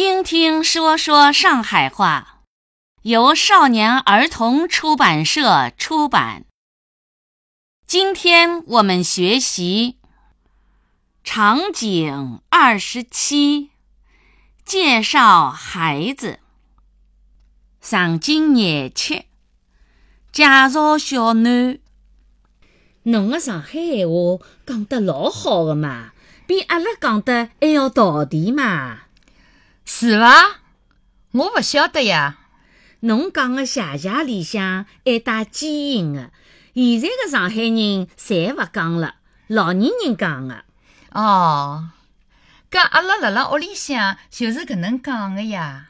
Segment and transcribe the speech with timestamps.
[0.00, 2.42] 听听说说上海话，
[3.02, 6.44] 由少年儿童出版社出版。
[7.84, 9.98] 今天我们学习
[11.24, 13.70] 场景二十七，
[14.64, 16.38] 介绍孩子。
[17.80, 19.24] 场景廿七，
[20.30, 21.80] 介绍小囡。
[23.02, 24.14] 侬个上海闲话
[24.64, 26.12] 讲得老好个嘛，
[26.46, 29.00] 比阿拉讲得还要道地嘛。
[29.90, 30.60] 是伐？
[31.32, 32.40] 我勿晓得呀。
[33.00, 36.30] 侬讲个谢谢里向还带基因个，
[36.74, 39.14] 现在个上海人侪勿讲了，
[39.46, 40.62] 老年人讲个。
[41.12, 41.88] 哦，
[42.70, 45.88] 搿阿拉辣辣屋里向就是搿能讲个呀。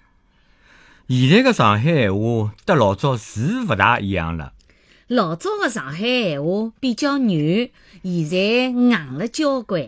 [1.09, 4.53] 现在个上海闲话搭老早是勿大一样了。
[5.09, 7.29] 老早个上海闲话比较软，
[8.05, 9.85] 现在硬了交关。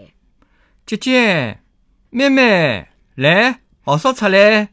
[0.85, 1.61] 姐姐、
[2.11, 4.69] 妹妹，来，号烧出来。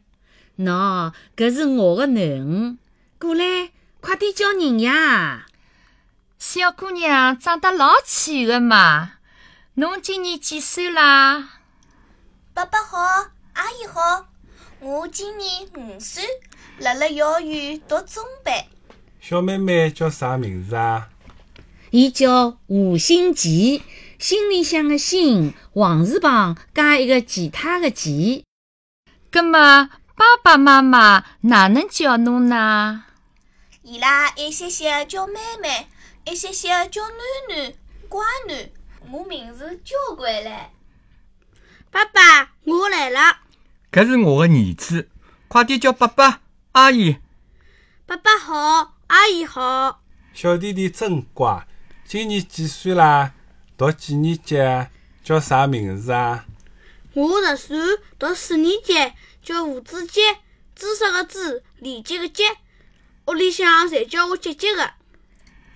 [0.58, 2.78] 喏，搿是我的囡恩，
[3.18, 5.46] 过来，快点叫人呀！
[6.38, 9.12] 小姑娘长得老气个嘛。
[9.74, 11.50] 侬今年几岁啦？
[12.52, 12.98] 爸爸好，
[13.54, 14.28] 阿姨好，
[14.80, 16.24] 我今年五岁，
[16.78, 18.64] 辣辣幼儿园读中班。
[19.20, 21.08] 小妹妹叫啥名字啊？
[21.90, 23.82] 伊叫吴新奇，
[24.18, 28.44] 心里向的心，王字旁加一个其他的其。
[29.30, 33.04] 葛么，爸爸妈妈哪能叫侬呢？
[33.82, 35.86] 伊拉一些些叫妹妹，
[36.24, 37.12] 一些些叫囡
[37.50, 37.74] 囡、
[38.08, 38.70] 乖囡。
[39.10, 40.50] 我名字交关唻。
[41.90, 43.40] 爸爸，我来了。
[43.92, 45.08] 搿是我的儿子，
[45.46, 46.40] 快点叫爸爸、
[46.72, 47.18] 阿姨。
[48.06, 50.02] 爸爸好，阿姨好。
[50.32, 51.66] 小弟弟真乖，
[52.06, 53.32] 今年几岁啦？
[53.76, 54.56] 读几年级？
[55.22, 56.46] 叫啥名字啊？
[57.18, 57.76] 我十岁，
[58.16, 58.94] 读四年级，
[59.42, 60.20] 叫吴子杰，
[60.76, 62.44] 知识的知，廉洁个洁。
[63.26, 64.92] 屋里向侪叫我姐姐个。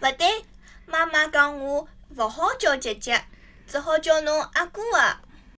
[0.02, 0.44] 勿对，
[0.86, 3.24] 妈妈讲我勿好叫姐姐，
[3.66, 5.20] 只好叫侬阿哥啊。